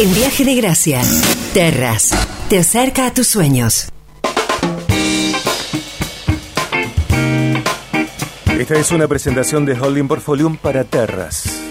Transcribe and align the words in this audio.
En 0.00 0.14
Viaje 0.14 0.44
de 0.44 0.54
Gracia, 0.54 1.02
Terras, 1.52 2.12
te 2.48 2.60
acerca 2.60 3.08
a 3.08 3.12
tus 3.12 3.26
sueños. 3.26 3.88
Esta 8.56 8.78
es 8.78 8.92
una 8.92 9.08
presentación 9.08 9.64
de 9.64 9.72
Holding 9.72 10.06
Portfolio 10.06 10.56
para 10.62 10.84
Terras. 10.84 11.64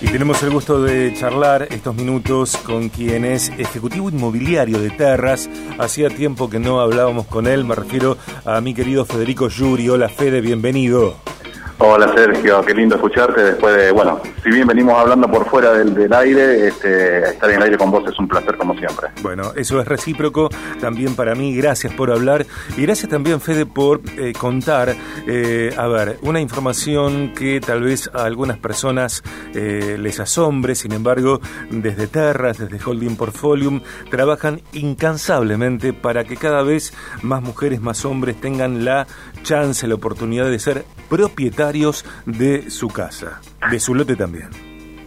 Y 0.00 0.06
tenemos 0.06 0.42
el 0.42 0.48
gusto 0.48 0.82
de 0.82 1.12
charlar 1.12 1.68
estos 1.70 1.94
minutos 1.94 2.56
con 2.56 2.88
quien 2.88 3.26
es 3.26 3.50
ejecutivo 3.58 4.08
inmobiliario 4.08 4.78
de 4.78 4.88
Terras. 4.88 5.50
Hacía 5.78 6.08
tiempo 6.08 6.48
que 6.48 6.58
no 6.58 6.80
hablábamos 6.80 7.26
con 7.26 7.46
él, 7.46 7.66
me 7.66 7.74
refiero 7.74 8.16
a 8.46 8.58
mi 8.62 8.72
querido 8.72 9.04
Federico 9.04 9.50
Yuri. 9.50 9.86
Hola 9.90 10.08
Fede, 10.08 10.40
bienvenido. 10.40 11.33
Hola 11.78 12.12
Sergio, 12.14 12.62
qué 12.64 12.72
lindo 12.72 12.94
escucharte. 12.94 13.42
Después 13.42 13.76
de, 13.76 13.90
bueno, 13.90 14.20
si 14.44 14.50
bien 14.50 14.66
venimos 14.66 14.94
hablando 14.94 15.28
por 15.28 15.44
fuera 15.46 15.72
del, 15.72 16.12
aire, 16.12 16.68
este, 16.68 17.30
estar 17.30 17.50
en 17.50 17.56
el 17.56 17.62
aire 17.64 17.76
con 17.76 17.90
vos 17.90 18.04
es 18.08 18.16
un 18.18 18.28
placer 18.28 18.56
como 18.56 18.76
siempre. 18.76 19.08
Bueno, 19.22 19.52
eso 19.56 19.80
es 19.80 19.88
recíproco 19.88 20.50
también 20.80 21.16
para 21.16 21.34
mí, 21.34 21.54
gracias 21.56 21.92
por 21.92 22.12
hablar 22.12 22.46
y 22.76 22.82
gracias 22.82 23.10
también 23.10 23.40
Fede 23.40 23.66
por 23.66 24.00
eh, 24.16 24.32
contar, 24.38 24.94
eh, 25.26 25.74
a 25.76 25.88
ver, 25.88 26.18
una 26.22 26.40
información 26.40 27.32
que 27.34 27.60
tal 27.60 27.82
vez 27.82 28.08
a 28.14 28.24
algunas 28.24 28.58
personas 28.58 29.24
eh, 29.52 29.96
les 29.98 30.20
asombre, 30.20 30.76
sin 30.76 30.92
embargo, 30.92 31.40
desde 31.70 32.06
Terras, 32.06 32.58
desde 32.58 32.78
Holding 32.84 33.16
Portfolium, 33.16 33.80
trabajan 34.10 34.60
incansablemente 34.72 35.92
para 35.92 36.22
que 36.22 36.36
cada 36.36 36.62
vez 36.62 36.94
más 37.22 37.42
mujeres, 37.42 37.80
más 37.80 38.04
hombres 38.04 38.40
tengan 38.40 38.84
la 38.84 39.08
chance, 39.44 39.86
la 39.86 39.94
oportunidad 39.94 40.50
de 40.50 40.58
ser 40.58 40.84
propietarios 41.08 42.04
de 42.26 42.68
su 42.70 42.88
casa, 42.88 43.40
de 43.70 43.78
su 43.78 43.94
lote 43.94 44.16
también. 44.16 44.50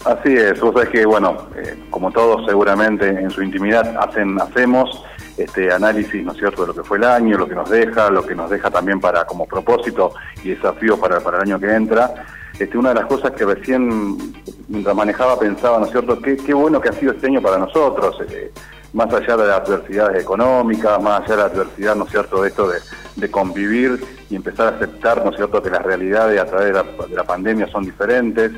Así 0.06 0.34
es, 0.34 0.58
vos 0.62 0.74
sabés 0.74 0.90
que, 0.90 1.06
bueno, 1.06 1.50
eh, 1.58 1.78
como 1.90 2.12
todos 2.12 2.46
seguramente 2.46 3.10
en 3.10 3.30
su 3.30 3.44
intimidad 3.44 3.98
hacen, 3.98 4.40
hacemos 4.40 5.04
este 5.38 5.72
análisis, 5.72 6.24
¿no 6.24 6.32
es 6.32 6.38
cierto?, 6.38 6.62
de 6.62 6.68
lo 6.70 6.74
que 6.74 6.84
fue 6.84 6.98
el 6.98 7.04
año, 7.04 7.38
lo 7.38 7.48
que 7.48 7.56
nos 7.56 7.70
deja, 7.70 8.10
lo 8.10 8.26
que 8.26 8.34
nos 8.34 8.50
deja 8.50 8.72
también 8.72 9.02
para 9.02 9.26
como 9.26 9.46
propósito 9.46 10.14
y 10.44 10.50
desafío 10.52 10.98
para, 10.98 11.20
para 11.20 11.38
el 11.38 11.44
año 11.44 11.60
que 11.60 11.74
entra. 11.74 12.26
Este, 12.58 12.78
una 12.78 12.90
de 12.90 12.96
las 12.96 13.06
cosas 13.06 13.32
que 13.32 13.46
recién, 13.46 14.18
mientras 14.70 14.96
manejaba, 14.96 15.38
pensaba, 15.38 15.80
¿no 15.80 15.86
es 15.86 15.92
cierto?, 15.92 16.22
qué, 16.22 16.38
qué 16.38 16.54
bueno 16.54 16.80
que 16.80 16.90
ha 16.90 16.94
sido 16.94 17.12
este 17.12 17.28
año 17.28 17.42
para 17.42 17.58
nosotros, 17.58 18.18
eh, 18.30 18.52
más 18.94 19.14
allá 19.14 19.36
de 19.36 19.48
las 19.48 19.60
adversidades 19.62 20.24
económicas, 20.24 21.02
más 21.02 21.22
allá 21.22 21.36
de 21.36 21.38
la 21.38 21.48
adversidad, 21.48 21.96
¿no 21.96 22.06
es 22.06 22.12
cierto?, 22.12 22.42
de 22.42 22.48
esto 22.48 22.68
de, 22.70 22.78
de 23.18 23.30
convivir 23.30 24.00
y 24.30 24.36
empezar 24.36 24.74
a 24.74 24.78
aceptar, 24.78 25.24
¿no 25.24 25.32
es 25.32 25.38
cierto?, 25.38 25.62
que 25.62 25.70
las 25.70 25.84
realidades 25.84 26.40
a 26.40 26.46
través 26.46 26.68
de 26.68 27.16
la, 27.16 27.24
pandemia 27.24 27.68
son 27.68 27.84
diferentes. 27.84 28.52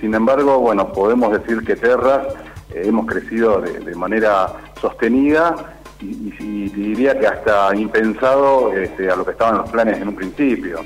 Sin 0.00 0.14
embargo, 0.14 0.58
bueno, 0.58 0.92
podemos 0.92 1.32
decir 1.32 1.64
que 1.64 1.76
Terras 1.76 2.26
eh, 2.70 2.82
hemos 2.84 3.06
crecido 3.06 3.60
de, 3.60 3.94
manera 3.94 4.48
sostenida 4.80 5.76
y, 6.00 6.68
diría 6.70 7.18
que 7.18 7.26
hasta 7.26 7.74
impensado 7.76 8.72
este, 8.72 9.10
a 9.10 9.16
lo 9.16 9.24
que 9.24 9.32
estaban 9.32 9.58
los 9.58 9.70
planes 9.70 10.00
en 10.00 10.08
un 10.08 10.16
principio. 10.16 10.80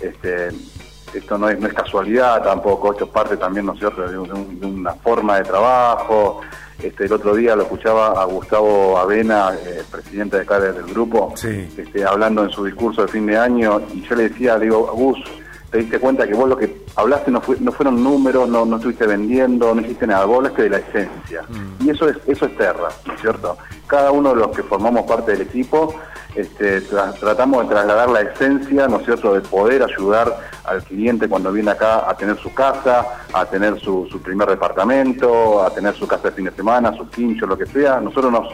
Este, 0.00 0.48
esto 1.14 1.38
no 1.38 1.48
es, 1.48 1.58
casualidad 1.72 2.42
tampoco, 2.42 2.92
esto 2.92 3.06
es 3.06 3.10
parte 3.10 3.36
también, 3.36 3.66
¿no 3.66 3.72
es 3.72 3.78
cierto?, 3.78 4.06
de 4.08 4.18
una 4.18 4.92
forma 4.94 5.38
de 5.38 5.44
trabajo, 5.44 6.42
este, 6.82 7.06
el 7.06 7.12
otro 7.12 7.34
día 7.34 7.56
lo 7.56 7.62
escuchaba 7.62 8.22
a 8.22 8.24
Gustavo 8.24 8.98
Avena, 8.98 9.52
eh, 9.54 9.82
presidente 9.90 10.36
de 10.36 10.42
acá 10.42 10.60
del 10.60 10.84
grupo, 10.84 11.34
este, 11.34 12.04
hablando 12.04 12.44
en 12.44 12.50
su 12.50 12.64
discurso 12.64 13.02
de 13.02 13.08
fin 13.08 13.26
de 13.26 13.36
año, 13.36 13.80
y 13.92 14.02
yo 14.02 14.14
le 14.14 14.28
decía, 14.28 14.56
le 14.56 14.66
digo, 14.66 14.86
Gus, 14.94 15.18
te 15.70 15.78
diste 15.78 15.98
cuenta 15.98 16.26
que 16.26 16.34
vos 16.34 16.48
lo 16.48 16.56
que 16.56 16.84
hablaste 16.96 17.30
no, 17.30 17.42
no 17.60 17.72
fueron 17.72 18.02
números, 18.02 18.48
no, 18.48 18.64
no 18.64 18.76
estuviste 18.76 19.06
vendiendo, 19.06 19.74
no 19.74 19.80
hiciste 19.80 20.06
nada, 20.06 20.24
vos 20.24 20.38
hablaste 20.38 20.62
de 20.62 20.70
la 20.70 20.78
esencia. 20.78 21.42
Mm. 21.48 21.86
Y 21.86 21.90
eso 21.90 22.08
es, 22.08 22.16
eso 22.26 22.46
es 22.46 22.56
Terra, 22.56 22.88
¿no 23.06 23.12
es 23.12 23.20
cierto? 23.20 23.58
Cada 23.86 24.10
uno 24.10 24.30
de 24.30 24.36
los 24.36 24.56
que 24.56 24.62
formamos 24.62 25.02
parte 25.02 25.32
del 25.32 25.42
equipo 25.42 25.94
este, 26.38 26.82
tratamos 27.18 27.64
de 27.64 27.74
trasladar 27.74 28.08
la 28.10 28.20
esencia, 28.20 28.86
¿no 28.86 28.98
es 28.98 29.04
cierto?, 29.04 29.34
de 29.34 29.40
poder 29.40 29.82
ayudar 29.82 30.36
al 30.64 30.82
cliente 30.84 31.28
cuando 31.28 31.50
viene 31.52 31.70
acá 31.70 32.08
a 32.08 32.16
tener 32.16 32.36
su 32.38 32.52
casa, 32.54 33.06
a 33.32 33.44
tener 33.46 33.80
su, 33.80 34.06
su 34.10 34.22
primer 34.22 34.48
departamento, 34.48 35.62
a 35.64 35.70
tener 35.70 35.94
su 35.94 36.06
casa 36.06 36.28
de 36.28 36.34
fin 36.34 36.44
de 36.44 36.52
semana, 36.52 36.96
su 36.96 37.08
quincho, 37.08 37.46
lo 37.46 37.58
que 37.58 37.66
sea. 37.66 38.00
Nosotros 38.00 38.30
nos 38.30 38.48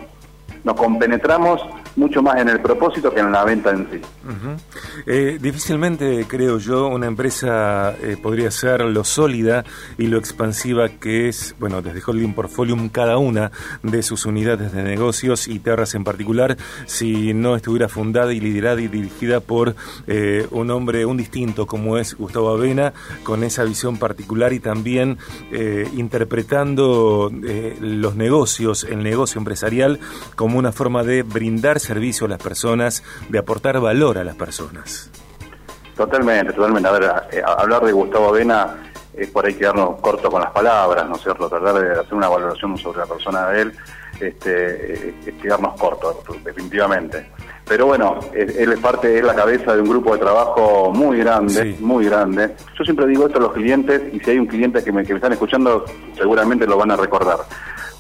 nos 0.65 0.75
compenetramos 0.75 1.61
mucho 1.97 2.23
más 2.23 2.41
en 2.41 2.49
el 2.49 2.61
propósito 2.61 3.13
que 3.13 3.21
en 3.21 3.31
la 3.31 3.45
venta 3.45 3.71
en 3.71 3.89
sí. 3.91 4.01
Eh, 5.07 5.39
difícilmente, 5.41 6.27
creo 6.27 6.59
yo, 6.59 6.89
una 6.89 7.07
empresa 7.07 7.95
eh, 8.03 8.17
podría 8.21 8.51
ser 8.51 8.81
lo 8.81 9.05
sólida 9.05 9.65
y 9.99 10.07
lo 10.07 10.19
expansiva 10.19 10.89
que 10.89 11.29
es, 11.29 11.55
bueno, 11.61 11.83
desde 11.83 12.03
Holding 12.05 12.35
Portfolium, 12.35 12.89
cada 12.89 13.19
una 13.19 13.53
de 13.83 14.03
sus 14.03 14.27
unidades 14.27 14.73
de 14.73 14.83
negocios 14.83 15.47
y 15.47 15.59
terras 15.59 15.95
en 15.95 16.05
particular, 16.05 16.57
si 16.87 17.35
no 17.35 17.55
estuviera 17.55 17.89
fundada 17.89 18.33
y 18.33 18.41
liderada 18.41 18.81
y 18.81 18.89
dirigida 18.89 19.41
por 19.41 19.77
eh, 20.07 20.47
un 20.51 20.71
hombre, 20.71 21.07
un 21.07 21.17
distinto 21.17 21.67
como 21.67 21.99
es 21.99 22.15
Gustavo 22.15 22.51
Avena, 22.51 22.93
con 23.23 23.45
esa 23.45 23.65
visión 23.65 23.99
particular 23.99 24.53
y 24.53 24.61
también 24.61 25.19
interpretando 25.97 27.31
los 27.81 28.17
negocios, 28.17 28.85
el 28.85 29.03
negocio 29.03 29.39
empresarial, 29.39 30.01
como 30.35 30.54
una 30.59 30.73
forma 30.73 31.03
de 31.03 31.23
brindar 31.23 31.81
servicio 31.81 32.27
a 32.27 32.31
las 32.31 32.43
personas, 32.43 33.03
de 33.29 33.39
aportar 33.39 33.81
valor 33.81 34.19
a 34.19 34.25
las 34.25 34.37
personas. 34.37 35.11
Totalmente, 35.97 36.53
totalmente. 36.53 36.89
A 36.89 36.93
ver, 36.93 37.13
eh, 37.33 37.43
hablar 37.45 37.85
de 37.85 37.93
Gustavo 37.93 38.29
Avena 38.29 38.91
es 39.17 39.29
por 39.31 39.47
ahí 39.47 39.55
quedarnos 39.55 40.01
cortos 40.01 40.31
con 40.31 40.43
las 40.43 40.51
palabras, 40.51 41.09
¿no 41.09 41.15
es 41.15 41.23
cierto? 41.23 41.49
Tratar 41.49 41.75
de 41.75 42.01
hacer 42.01 42.15
una 42.15 42.29
valoración 42.29 42.77
sobre 42.77 42.99
la 42.99 43.07
persona 43.07 43.49
de 43.49 43.63
él 43.63 43.73
este, 44.21 45.09
eh, 45.09 45.15
es 45.27 45.35
quedarnos 45.35 45.79
cortos, 45.79 46.17
definitivamente. 46.45 47.27
Pero 47.67 47.87
bueno, 47.87 48.19
él 48.35 48.73
es 48.73 48.79
parte, 48.79 49.19
es 49.19 49.25
la 49.25 49.35
cabeza 49.35 49.75
de 49.75 49.81
un 49.81 49.89
grupo 49.89 50.13
de 50.13 50.19
trabajo 50.19 50.93
muy 50.93 51.19
grande, 51.19 51.75
muy 51.81 52.05
grande. 52.05 52.55
Yo 52.79 52.85
siempre 52.85 53.07
digo 53.07 53.27
esto 53.27 53.39
a 53.39 53.43
los 53.43 53.53
clientes, 53.53 54.03
y 54.13 54.21
si 54.21 54.33
hay 54.33 54.39
un 54.39 54.47
cliente 54.47 54.85
que 54.85 54.93
me, 54.93 55.03
que 55.03 55.15
me 55.15 55.17
están 55.17 55.33
escuchando, 55.33 55.87
seguramente 56.15 56.67
lo 56.67 56.77
van 56.77 56.91
a 56.91 56.97
recordar. 56.97 57.39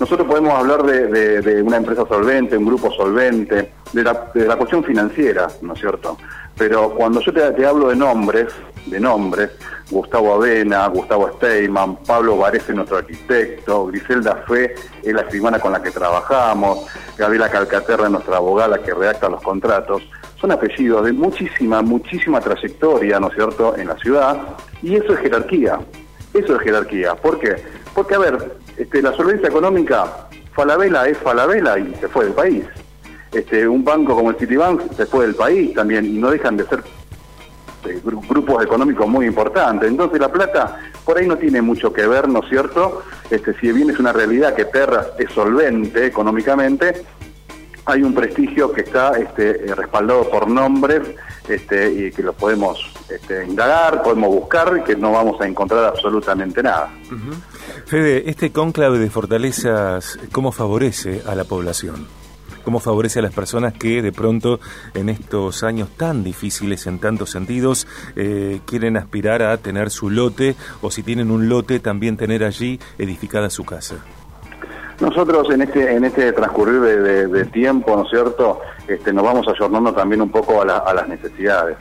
Nosotros 0.00 0.27
podemos 0.27 0.53
hablar 0.53 0.82
de, 0.82 1.62
una 1.62 1.77
empresa 1.77 2.05
solvente, 2.09 2.56
un 2.56 2.66
grupo 2.66 2.91
solvente, 2.93 3.72
de 3.93 4.03
la, 4.03 4.56
cuestión 4.56 4.82
financiera, 4.82 5.47
¿no 5.62 5.75
es 5.75 5.81
cierto? 5.81 6.19
Pero 6.59 6.91
cuando 6.91 7.21
yo 7.21 7.32
te, 7.32 7.65
hablo 7.65 7.88
de 7.88 7.97
nombres, 7.97 8.53
de 8.87 8.99
nombres, 8.99 9.50
Gustavo 9.91 10.34
Avena, 10.34 10.88
Gustavo 10.88 11.31
Steyman, 11.37 11.97
Pablo 12.05 12.37
Varese, 12.37 12.72
nuestro 12.72 12.97
arquitecto, 12.99 13.87
Griselda 13.87 14.43
Fe 14.49 14.75
es 15.03 15.15
la 15.15 15.22
escribana 15.22 15.60
con 15.60 15.72
la 15.72 15.81
que 15.81 15.93
trabajamos, 15.93 16.87
Gabriela 17.16 17.49
Calcaterra, 17.49 18.09
nuestra 18.09 18.38
abogada 18.38 18.82
que 18.82 18.93
redacta 18.93 19.28
los 19.28 19.43
contratos, 19.43 20.03
son 20.41 20.50
apellidos 20.50 21.05
de 21.05 21.12
muchísima, 21.12 21.82
muchísima 21.82 22.41
trayectoria, 22.41 23.21
¿no 23.21 23.28
es 23.28 23.34
cierto?, 23.34 23.76
en 23.76 23.88
la 23.88 23.97
ciudad, 23.97 24.37
y 24.82 24.97
eso 24.97 25.15
es 25.15 25.21
jerarquía, 25.21 25.78
eso 26.34 26.56
es 26.56 26.62
jerarquía. 26.62 27.15
¿Por 27.15 27.38
qué? 27.38 27.56
Porque, 27.94 28.15
a 28.16 28.19
ver, 28.19 28.56
este, 28.77 29.03
la 29.03 29.12
solvencia 29.12 29.49
económica, 29.49 30.29
Falabella 30.53 31.07
es 31.07 31.19
Falabella 31.19 31.79
y 31.79 31.95
se 31.95 32.09
fue 32.09 32.25
del 32.27 32.35
país. 32.35 32.65
Este, 33.33 33.67
un 33.67 33.85
banco 33.85 34.15
como 34.15 34.31
el 34.31 34.37
Citibank 34.37 34.93
se 34.93 35.07
fue 35.07 35.27
del 35.27 35.35
país 35.35 35.75
también 35.75 36.05
y 36.05 36.19
no 36.19 36.31
dejan 36.31 36.57
de 36.57 36.65
ser 36.67 36.83
eh, 37.87 38.01
grupos 38.05 38.65
económicos 38.65 39.09
muy 39.09 39.27
importantes. 39.27 39.89
Entonces 39.89 40.21
la 40.21 40.31
plata 40.31 40.79
por 41.05 41.19
ahí 41.19 41.27
no 41.27 41.37
tiene 41.37 41.61
mucho 41.61 41.93
que 41.93 42.07
ver, 42.07 42.29
¿no 42.29 42.41
es 42.43 42.49
cierto? 42.49 43.03
Este, 43.31 43.55
si 43.59 43.73
bien 43.73 43.91
es 43.91 43.99
una 43.99 44.12
realidad 44.12 44.55
que 44.55 44.65
Terra 44.67 45.06
es 45.19 45.31
solvente 45.33 46.06
económicamente, 46.06 47.05
hay 47.87 48.03
un 48.03 48.15
prestigio 48.15 48.73
que 48.73 48.83
está 48.83 49.12
este, 49.19 49.67
eh, 49.67 49.75
respaldado 49.75 50.31
por 50.31 50.49
nombres 50.49 51.03
este, 51.49 51.93
y 51.93 52.12
que 52.12 52.23
los 52.23 52.35
podemos 52.35 52.79
este, 53.11 53.45
indagar, 53.45 54.03
podemos 54.03 54.31
buscar, 54.31 54.83
que 54.85 54.97
no 54.97 55.12
vamos 55.12 55.41
a 55.41 55.47
encontrar 55.47 55.85
absolutamente 55.85 56.62
nada. 56.62 56.91
Fede, 57.87 58.31
este 58.31 58.50
cónclave 58.50 58.99
de 58.99 59.11
fortalezas, 59.11 60.19
¿cómo 60.32 60.53
favorece 60.53 61.23
a 61.26 61.35
la 61.35 61.44
población? 61.44 62.06
¿Cómo 62.64 62.81
favorece 62.81 63.19
a 63.19 63.23
las 63.23 63.35
personas 63.35 63.75
que 63.75 64.00
de 64.00 64.11
pronto 64.11 64.59
en 64.94 65.11
estos 65.11 65.62
años 65.62 65.91
tan 65.91 66.25
difíciles 66.25 66.87
en 66.87 66.99
tantos 66.99 67.31
sentidos 67.31 67.87
eh, 68.17 68.61
quieren 68.64 68.97
aspirar 68.97 69.43
a 69.43 69.59
tener 69.59 69.91
su 69.91 70.09
lote 70.09 70.56
o 70.81 70.91
si 70.91 71.03
tienen 71.03 71.31
un 71.31 71.50
lote 71.50 71.79
también 71.79 72.17
tener 72.17 72.43
allí 72.43 72.81
edificada 72.97 73.50
su 73.50 73.64
casa? 73.64 73.97
Nosotros 75.00 75.50
en 75.50 75.62
este 75.62 75.94
en 75.94 76.05
este 76.05 76.32
transcurrir 76.32 76.81
de, 76.81 77.44
tiempo, 77.47 77.97
¿no 77.97 78.05
es 78.05 78.11
cierto?, 78.11 78.61
este, 78.88 79.12
nos 79.12 79.25
vamos 79.25 79.47
ayornando 79.49 79.93
también 79.93 80.23
un 80.23 80.31
poco 80.31 80.62
a, 80.62 80.94
las 80.94 81.09
necesidades. 81.09 81.76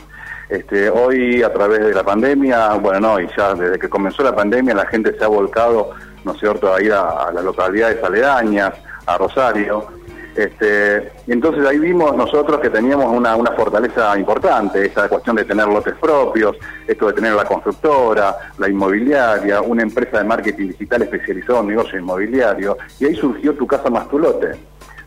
Este, 0.50 0.90
hoy 0.90 1.42
a 1.42 1.51
través 1.51 1.80
de 1.80 1.94
la 1.94 2.04
pandemia, 2.04 2.74
bueno, 2.75 3.00
no, 3.00 3.19
y 3.19 3.28
ya 3.36 3.54
desde 3.56 3.80
que 3.80 3.90
comenzó 3.90 4.24
la 4.24 4.36
pandemia 4.36 4.75
la 4.75 4.86
gente 4.86 5.18
se 5.18 5.24
ha 5.24 5.28
volcado, 5.28 5.92
¿no 6.24 6.34
es 6.34 6.40
cierto?, 6.40 6.74
a 6.74 6.81
ir 6.81 6.94
a, 6.94 7.31
las 7.34 7.44
localidades 7.44 8.04
aledañas, 8.04 8.74
a 9.06 9.18
Rosario, 9.18 9.88
Este, 10.36 11.12
y 11.28 11.31
entonces 11.31 11.63
ahí 11.63 11.78
vimos 11.78 12.16
nosotros 12.16 12.60
que 12.60 12.72
teníamos 12.72 13.06
una, 13.06 13.36
una 13.36 13.51
fortaleza 13.51 14.18
importante, 14.18 14.84
esa 14.84 15.07
cuestión 15.07 15.36
de 15.36 15.45
tener 15.45 15.68
lotes 15.68 15.94
propios, 16.01 16.57
esto 16.88 17.07
de 17.07 17.13
tener 17.13 17.34
la 17.34 17.45
constructora, 17.45 18.36
la 18.57 18.68
inmobiliaria, 18.68 19.62
una 19.62 19.84
empresa 19.84 20.18
de 20.18 20.24
marketing 20.24 20.69
digital 20.69 21.04
especializada 21.04 21.60
en 21.60 21.68
negocio 21.68 22.00
inmobiliario, 22.00 22.78
y 23.00 23.06
ahí 23.06 23.16
surgió 23.16 23.54
tu 23.54 23.68
casa 23.68 23.92
más 23.92 24.10
tu 24.10 24.18
lote. 24.18 24.56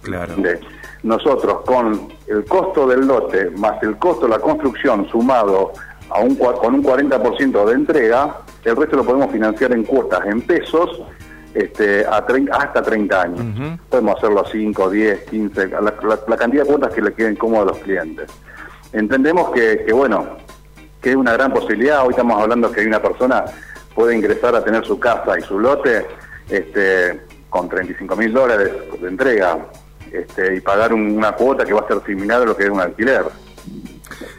Claro. 0.02 0.34
Nosotros 1.06 1.62
con 1.64 2.08
el 2.26 2.44
costo 2.44 2.86
del 2.86 3.06
lote 3.06 3.50
más 3.50 3.80
el 3.82 3.96
costo 3.96 4.26
de 4.26 4.32
la 4.32 4.40
construcción 4.40 5.08
sumado 5.08 5.72
a 6.10 6.20
un, 6.20 6.34
con 6.36 6.74
un 6.74 6.84
40% 6.84 7.64
de 7.64 7.72
entrega, 7.72 8.38
el 8.64 8.76
resto 8.76 8.96
lo 8.96 9.04
podemos 9.04 9.30
financiar 9.30 9.72
en 9.72 9.84
cuotas 9.84 10.24
en 10.26 10.40
pesos 10.42 11.02
este, 11.54 12.04
a 12.04 12.18
hasta 12.18 12.82
30 12.82 13.22
años. 13.22 13.78
Podemos 13.88 14.16
hacerlo 14.16 14.40
a 14.40 14.50
5, 14.50 14.90
10, 14.90 15.20
15, 15.22 15.68
la, 15.68 16.36
cantidad 16.36 16.62
de 16.62 16.68
cuotas 16.68 16.92
que 16.92 17.02
le 17.02 17.12
queden 17.12 17.34
cómodos 17.36 17.62
a 17.62 17.70
los 17.72 17.78
clientes. 17.78 18.30
Entendemos 18.92 19.50
que, 19.50 19.84
bueno, 19.92 20.36
que 21.00 21.10
es 21.10 21.16
una 21.16 21.32
gran 21.32 21.52
posibilidad. 21.52 22.04
Hoy 22.04 22.10
estamos 22.10 22.40
hablando 22.40 22.70
que 22.70 22.86
una 22.86 23.00
persona 23.00 23.44
puede 23.94 24.14
ingresar 24.14 24.54
a 24.54 24.62
tener 24.62 24.84
su 24.84 24.98
casa 25.00 25.38
y 25.38 25.42
su 25.42 25.58
lote 25.58 26.06
este, 26.50 27.20
con 27.48 27.68
35 27.68 28.14
mil 28.16 28.32
dólares 28.32 28.70
de 29.00 29.08
entrega 29.08 29.58
este, 30.20 30.56
y 30.56 30.60
pagar 30.60 30.92
una 30.92 31.32
cuota 31.32 31.64
que 31.64 31.72
va 31.72 31.80
a 31.80 31.88
ser 31.88 32.02
similar 32.04 32.42
a 32.42 32.44
lo 32.46 32.56
que 32.56 32.64
es 32.64 32.70
un 32.70 32.80
alquiler. 32.80 33.24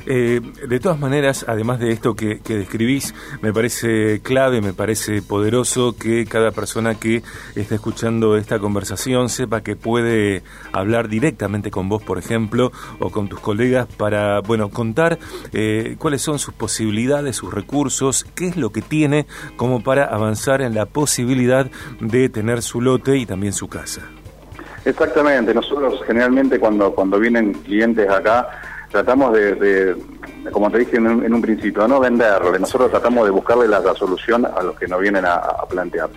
Eh, 0.06 0.39
de 0.68 0.79
todas 0.79 1.00
maneras, 1.00 1.45
además 1.47 1.79
de 1.79 1.91
esto 1.91 2.15
que, 2.15 2.39
describís, 2.47 3.13
me 3.41 3.51
parece 3.51 4.21
clave, 4.21 4.62
me 4.62 4.74
parece 4.74 5.21
poderoso 5.21 5.95
que 5.97 6.25
cada 6.25 6.51
persona 6.51 6.95
que 6.95 7.24
está 7.56 7.75
escuchando 7.75 8.38
esta 8.38 8.59
conversación 8.59 9.29
sepa 9.29 9.62
que 9.62 9.75
puede 9.75 10.44
hablar 10.71 11.09
directamente 11.09 11.71
con 11.71 11.89
vos, 11.89 12.01
por 12.01 12.18
ejemplo, 12.18 12.71
o 13.00 13.09
con 13.09 13.27
tus 13.27 13.39
colegas 13.39 13.88
para, 13.97 14.39
bueno, 14.39 14.69
contar 14.69 15.19
eh, 15.51 15.95
cuáles 16.00 16.21
son 16.21 16.39
sus 16.39 16.53
posibilidades, 16.53 17.35
sus 17.35 17.53
recursos, 17.53 18.25
qué 18.35 18.47
es 18.47 18.56
lo 18.56 18.71
que 18.71 18.81
tiene 18.81 19.27
como 19.57 19.83
para 19.83 20.06
avanzar 20.06 20.62
en 20.62 20.73
la 20.73 20.85
posibilidad 20.85 21.69
de 22.00 22.30
tener 22.30 22.62
su 22.62 22.81
lote 22.81 23.18
y 23.18 23.25
también 23.25 23.51
su 23.51 23.68
casa. 23.68 24.09
Exactamente, 24.87 25.53
nosotros 25.53 26.01
generalmente 26.07 26.61
cuando, 26.61 26.95
cuando 26.95 27.19
vienen 27.19 27.51
clientes 27.51 28.09
acá, 28.09 28.47
tratamos 28.89 29.33
de, 29.33 29.97
como 30.49 30.71
te 30.71 30.77
dije 30.77 30.95
en 30.95 31.33
un, 31.33 31.41
principio, 31.41 31.85
no 31.89 31.99
venderle, 31.99 32.57
nosotros 32.57 32.89
tratamos 32.89 33.25
de 33.25 33.31
buscarle 33.31 33.67
la, 33.67 33.81
solución 33.95 34.45
a 34.45 34.63
los 34.63 34.79
que 34.79 34.87
nos 34.87 35.01
vienen 35.01 35.25
a, 35.25 35.41
plantear. 35.69 36.09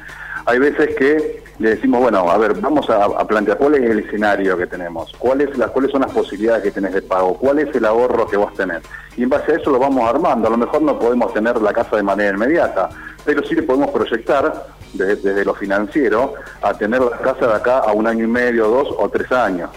Hay 0.46 0.60
veces 0.60 0.94
que 0.94 1.42
le 1.58 1.70
decimos, 1.70 2.00
bueno, 2.00 2.30
a 2.30 2.38
ver, 2.38 2.60
vamos 2.60 2.88
a, 2.90 3.26
plantear 3.26 3.58
cuál 3.58 3.74
es 3.74 3.90
el 3.90 3.98
escenario 3.98 4.56
que 4.56 4.68
tenemos, 4.68 5.12
cuáles 5.18 5.50
cuáles 5.72 5.90
son 5.90 6.02
las 6.02 6.12
posibilidades 6.12 6.62
que 6.62 6.70
tenés 6.70 6.94
de 6.94 7.02
pago, 7.02 7.34
cuál 7.38 7.58
es 7.58 7.74
el 7.74 7.84
ahorro 7.84 8.28
que 8.28 8.36
vos 8.36 8.54
tenés. 8.54 8.82
Y 9.16 9.24
en 9.24 9.30
base 9.30 9.50
a 9.50 9.56
eso 9.56 9.72
lo 9.72 9.80
vamos 9.80 10.08
armando. 10.08 10.46
A 10.46 10.50
lo 10.52 10.56
mejor 10.56 10.80
no 10.80 10.96
podemos 10.96 11.34
tener 11.34 11.60
la 11.60 11.72
casa 11.72 11.96
de 11.96 12.04
manera 12.04 12.36
inmediata, 12.36 12.88
pero 13.24 13.42
sí 13.42 13.56
le 13.56 13.64
podemos 13.64 13.90
proyectar 13.90 14.78
desde, 14.92 15.16
desde 15.16 15.44
lo 15.44 15.54
financiero 15.54 16.34
a 16.62 16.74
tener 16.74 17.00
la 17.00 17.18
casa 17.18 17.46
de 17.46 17.54
acá 17.54 17.78
a 17.78 17.92
un 17.92 18.06
año 18.06 18.24
y 18.24 18.28
medio, 18.28 18.68
dos 18.68 18.88
o 18.98 19.08
tres 19.08 19.30
años. 19.32 19.70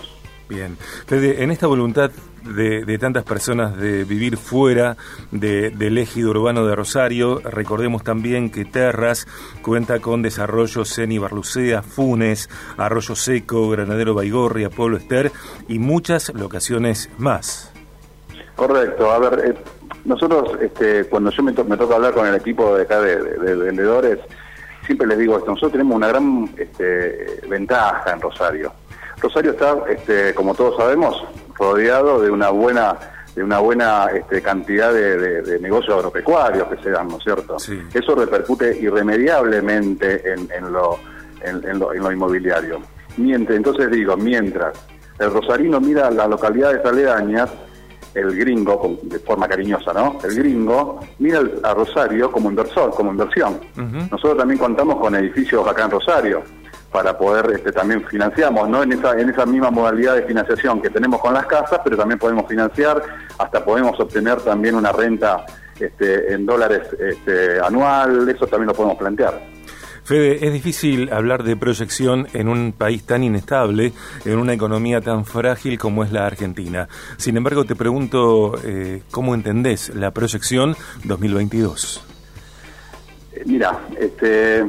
Bien. 0.49 0.77
Fede, 1.07 1.43
en 1.43 1.51
esta 1.51 1.67
voluntad 1.67 2.11
de, 2.43 2.97
tantas 2.99 3.23
personas 3.23 3.77
de 3.77 4.03
vivir 4.03 4.37
fuera 4.37 4.97
del 5.31 5.97
ejido 5.97 6.31
urbano 6.31 6.65
de 6.65 6.75
Rosario, 6.75 7.39
recordemos 7.39 8.03
también 8.03 8.51
que 8.51 8.65
Terras 8.65 9.25
cuenta 9.61 9.99
con 9.99 10.21
desarrollos 10.21 10.97
en 10.99 11.13
Ibarlucea, 11.13 11.81
Funes, 11.81 12.49
Arroyo 12.77 13.15
Seco, 13.15 13.69
Granadero 13.69 14.13
Baigorria, 14.13 14.69
Pueblo 14.69 14.97
Ester 14.97 15.31
y 15.67 15.79
muchas 15.79 16.33
locaciones 16.33 17.09
más. 17.17 17.71
Correcto. 18.55 19.11
A 19.11 19.19
ver, 19.19 19.45
eh, 19.45 19.55
nosotros, 20.05 20.57
este, 20.61 21.05
cuando 21.05 21.31
yo 21.31 21.43
me, 21.43 21.53
toca 21.53 21.95
hablar 21.95 22.13
con 22.13 22.27
el 22.27 22.35
equipo 22.35 22.75
de 22.75 22.83
acá 22.83 23.01
de, 23.01 23.55
vendedores, 23.55 24.19
siempre 24.85 25.07
les 25.07 25.17
digo 25.17 25.37
esto, 25.37 25.51
nosotros 25.51 25.71
tenemos 25.73 25.95
una 25.95 26.07
gran 26.07 26.49
este, 26.57 27.41
ventaja 27.47 28.11
en 28.11 28.21
Rosario 28.21 28.71
Rosario 29.23 29.51
está, 29.51 29.77
este, 29.89 30.33
como 30.33 30.53
todos 30.53 30.75
sabemos, 30.75 31.23
rodeado 31.57 32.21
de 32.21 32.29
una 32.29 32.49
buena 32.49 32.97
de 33.35 33.43
una 33.43 33.57
buena 33.57 34.07
este, 34.13 34.43
cantidad 34.43 34.93
de, 34.93 35.57
negocios 35.59 35.95
agropecuarios 35.95 36.67
que 36.67 36.83
se 36.83 36.91
dan, 36.91 37.07
¿no 37.07 37.17
es 37.17 37.23
cierto? 37.23 37.57
Eso 37.91 38.13
repercute 38.13 38.77
irremediablemente 38.79 40.33
en, 40.33 40.71
lo, 40.71 40.99
en, 41.41 41.79
lo, 41.79 42.11
inmobiliario. 42.11 42.79
Mientras, 43.17 43.57
entonces 43.57 43.89
digo, 43.89 44.15
mientras 44.17 44.77
el 45.17 45.31
rosarino 45.33 45.79
mira 45.81 46.11
las 46.11 46.29
localidades 46.29 46.85
aledañas, 46.85 47.49
el 48.13 48.35
gringo, 48.37 48.99
de 49.03 49.19
forma 49.19 49.47
cariñosa, 49.47 49.93
¿no? 49.93 50.17
El 50.23 50.35
gringo 50.35 50.99
mira 51.19 51.41
a 51.63 51.73
Rosario 51.73 52.31
como 52.31 52.49
inversor, 52.49 52.91
como 52.91 53.11
inversión. 53.11 53.59
Nosotros 54.11 54.37
también 54.37 54.59
contamos 54.59 54.97
con 54.97 55.15
edificios 55.15 55.67
acá 55.67 55.85
en 55.85 55.91
Rosario 55.91 56.43
para 56.91 57.17
poder 57.17 57.51
este, 57.55 57.71
también 57.71 58.05
financiamos, 58.07 58.69
no 58.69 58.83
en 58.83 58.93
esa, 58.93 59.19
en 59.19 59.29
esa 59.29 59.47
misma 59.47 59.71
modalidad 59.71 60.15
de 60.15 60.23
financiación 60.23 60.79
que 60.79 60.91
tenemos 60.91 61.19
con 61.19 61.33
las 61.33 61.47
casas, 61.47 61.79
pero 61.83 61.97
también 61.97 62.19
podemos 62.19 62.47
financiar, 62.47 63.01
hasta 63.39 63.65
podemos 63.65 63.99
obtener 63.99 64.39
también 64.41 64.75
una 64.75 64.91
renta 64.91 65.43
este, 65.79 66.31
en 66.33 66.45
dólares 66.45 66.81
este, 66.99 67.59
anual, 67.59 68.29
eso 68.29 68.45
también 68.45 68.67
lo 68.67 68.73
podemos 68.75 68.97
plantear. 68.97 69.41
Fede, 70.03 70.45
es 70.45 70.51
difícil 70.51 71.13
hablar 71.13 71.43
de 71.43 71.55
proyección 71.55 72.27
en 72.33 72.49
un 72.49 72.73
país 72.73 73.05
tan 73.05 73.23
inestable, 73.23 73.93
en 74.25 74.37
una 74.37 74.53
economía 74.53 74.99
tan 74.99 75.23
frágil 75.23 75.79
como 75.79 76.03
es 76.03 76.11
la 76.11 76.25
Argentina. 76.25 76.89
Sin 77.17 77.37
embargo, 77.37 77.63
te 77.63 77.75
pregunto, 77.75 78.55
eh, 78.65 79.03
¿cómo 79.11 79.33
entendés 79.33 79.95
la 79.95 80.11
proyección 80.11 80.75
2022? 81.05 82.03
Eh, 83.31 83.43
mira, 83.45 83.79
este, 83.97 84.65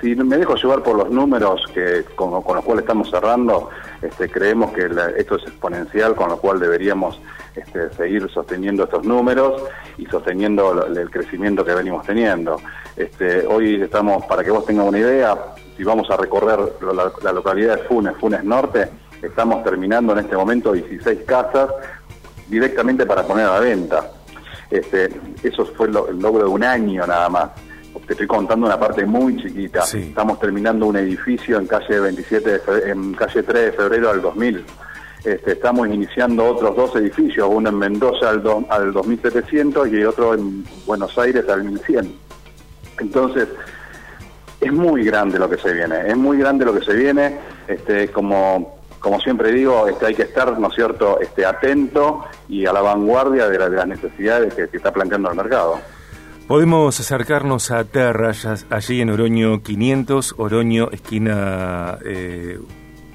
si 0.00 0.14
me 0.14 0.36
dejo 0.36 0.54
llevar 0.54 0.82
por 0.82 0.96
los 0.96 1.10
números 1.10 1.64
que 1.72 2.04
con, 2.14 2.30
los 2.30 2.44
cuales 2.44 2.82
estamos 2.82 3.10
cerrando, 3.10 3.70
este, 4.02 4.28
creemos 4.28 4.72
que 4.72 4.90
esto 5.16 5.36
es 5.36 5.44
exponencial, 5.44 6.14
con 6.14 6.28
lo 6.28 6.36
cual 6.36 6.60
deberíamos 6.60 7.20
este, 7.56 7.90
seguir 7.94 8.30
sosteniendo 8.30 8.84
estos 8.84 9.04
números 9.04 9.62
y 9.96 10.06
sosteniendo 10.06 10.86
el 10.86 11.10
crecimiento 11.10 11.64
que 11.64 11.74
venimos 11.74 12.06
teniendo. 12.06 12.60
Este, 12.98 13.46
hoy 13.46 13.80
estamos, 13.80 14.26
para 14.26 14.42
que 14.42 14.50
vos 14.50 14.66
tengas 14.66 14.86
una 14.88 14.98
idea, 14.98 15.36
si 15.76 15.84
vamos 15.84 16.10
a 16.10 16.16
recorrer 16.16 16.58
la, 17.22 17.32
localidad 17.32 17.76
de 17.76 17.84
Funes, 17.84 18.16
Funes 18.16 18.42
Norte, 18.42 18.88
estamos 19.22 19.62
terminando 19.62 20.12
en 20.14 20.18
este 20.18 20.36
momento 20.36 20.72
16 20.72 21.20
casas 21.24 21.70
directamente 22.48 23.06
para 23.06 23.22
poner 23.22 23.46
a 23.46 23.54
la 23.54 23.60
venta. 23.60 24.10
Este, 24.68 25.08
eso 25.44 25.64
fue 25.64 25.86
el 25.86 25.92
logro 25.92 26.40
de 26.40 26.50
un 26.50 26.64
año 26.64 27.06
nada 27.06 27.28
más 27.28 27.50
te 28.06 28.12
estoy 28.12 28.26
contando 28.26 28.66
una 28.66 28.78
parte 28.78 29.04
muy 29.04 29.36
chiquita. 29.36 29.82
Estamos 29.92 30.38
terminando 30.38 30.86
un 30.86 30.96
edificio 30.96 31.58
en 31.58 31.66
calle 31.66 32.00
27 32.00 32.62
en 32.86 33.12
calle 33.14 33.42
3 33.42 33.64
de 33.64 33.72
febrero 33.72 34.12
del 34.12 34.22
2000. 34.22 34.64
Este, 35.24 35.52
estamos 35.52 35.88
iniciando 35.88 36.44
otros 36.46 36.76
dos 36.76 36.96
edificios, 36.96 37.48
uno 37.50 37.68
en 37.68 37.76
Mendoza 37.76 38.30
al, 38.30 38.42
al 38.70 38.92
2700 38.92 39.88
y 39.88 40.04
otro 40.04 40.34
en 40.34 40.64
Buenos 40.86 41.18
Aires 41.18 41.48
al 41.48 41.64
1100. 41.64 42.27
Entonces, 43.00 43.48
es 44.60 44.72
muy 44.72 45.04
grande 45.04 45.38
lo 45.38 45.48
que 45.48 45.56
se 45.58 45.72
viene, 45.72 46.08
es 46.08 46.16
muy 46.16 46.38
grande 46.38 46.64
lo 46.64 46.74
que 46.74 46.84
se 46.84 46.94
viene, 46.94 47.38
este, 47.66 48.08
como, 48.08 48.78
como 48.98 49.20
siempre 49.20 49.52
digo, 49.52 49.86
este, 49.86 50.06
hay 50.06 50.14
que 50.14 50.22
estar, 50.22 50.58
¿no 50.58 50.68
es 50.68 50.74
cierto?, 50.74 51.20
este, 51.20 51.46
atento 51.46 52.24
y 52.48 52.66
a 52.66 52.72
la 52.72 52.80
vanguardia 52.80 53.48
de, 53.48 53.58
las 53.58 53.86
necesidades 53.86 54.54
que, 54.54 54.68
que 54.68 54.76
está 54.76 54.92
planteando 54.92 55.30
el 55.30 55.36
mercado. 55.36 55.78
Podemos 56.48 56.98
acercarnos 56.98 57.70
a 57.70 57.84
Terras, 57.84 58.64
allí 58.70 59.02
en 59.02 59.10
Oroño 59.10 59.62
500, 59.62 60.34
Oroño 60.38 60.88
esquina 60.90 61.98
eh, 62.06 62.58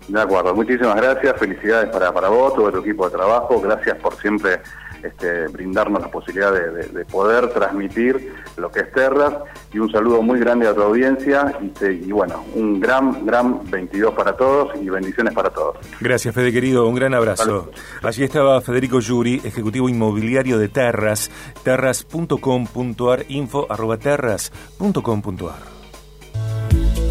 De 0.09 0.21
acuerdo, 0.21 0.55
muchísimas 0.55 0.97
gracias, 0.97 1.39
felicidades 1.39 1.91
para, 1.91 2.13
para 2.13 2.29
vos, 2.29 2.55
todo 2.55 2.71
tu 2.71 2.79
equipo 2.79 3.09
de 3.09 3.17
trabajo, 3.17 3.61
gracias 3.61 3.97
por 3.99 4.15
siempre 4.17 4.61
este, 5.05 5.49
brindarnos 5.49 6.01
la 6.01 6.11
posibilidad 6.11 6.53
de, 6.53 7.05
poder 7.05 7.49
transmitir 7.51 8.35
lo 8.57 8.71
que 8.71 8.81
es 8.81 8.93
Terras 8.93 9.35
y 9.73 9.79
un 9.79 9.91
saludo 9.93 10.23
muy 10.23 10.41
grande 10.41 10.67
a 10.67 10.75
tu 10.75 10.83
audiencia 10.83 11.59
y, 11.61 11.87
y, 11.87 12.13
bueno, 12.13 12.45
un 12.55 12.81
gran, 12.81 13.25
gran 13.27 13.71
22 13.71 14.15
para 14.15 14.35
todos 14.35 14.71
y 14.81 14.89
bendiciones 14.89 15.35
para 15.35 15.51
todos. 15.51 15.77
Gracias, 16.01 16.35
Fede 16.35 16.53
querido, 16.53 16.87
un 16.87 16.95
gran 16.95 17.15
abrazo. 17.15 17.71
Allí 18.03 18.25
estaba 18.25 18.61
Federico 18.63 19.01
Yuri, 19.01 19.43
ejecutivo 19.45 19.89
inmobiliario 19.89 20.59
de 20.59 20.69
Terras, 20.69 21.31
terras.com.ar, 21.63 23.25
info 23.29 23.67
arroba 23.69 23.99
terras.com.ar. 23.99 25.84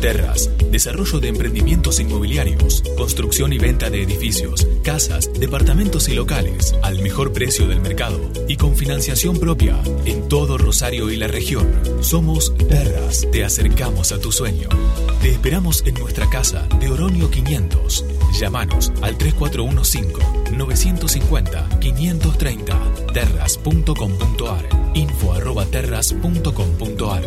Terras, 0.04 0.50
desarrollo 0.70 1.22
de 1.22 1.30
emprendimientos 1.30 2.02
inmobiliarios, 2.02 2.84
construcción 2.98 3.54
y 3.54 3.58
venta 3.58 3.90
de 3.90 4.04
edificios, 4.04 4.68
casas, 4.84 5.32
departamentos 5.40 6.10
y 6.10 6.14
locales 6.14 6.76
al 6.82 7.00
mejor 7.00 7.32
precio 7.32 7.70
del 7.70 7.80
mercado 7.80 8.20
y 8.50 8.58
con 8.58 8.76
financiación 8.76 9.40
propia 9.40 9.80
en 10.04 10.28
todo 10.28 10.58
Rosario 10.58 11.10
y 11.10 11.16
la 11.16 11.28
región. 11.28 11.72
Somos 12.02 12.54
Terras, 12.68 13.26
te 13.32 13.46
acercamos 13.46 14.12
a 14.12 14.20
tu 14.20 14.34
sueño. 14.34 14.68
Te 15.22 15.30
esperamos 15.30 15.86
en 15.88 15.94
nuestra 15.94 16.30
casa 16.30 16.68
de 16.82 16.92
Oronio 16.92 17.32
500. 17.32 18.04
Llámanos 18.38 18.92
al 19.02 19.18
3415 19.18 20.52
950 20.52 21.80
530 21.80 22.78
terras.com.ar 23.14 24.68
info 24.96 25.32
arroba 25.32 25.66
terras.com.ar 25.66 27.24